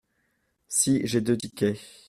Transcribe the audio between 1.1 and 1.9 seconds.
deux tickets.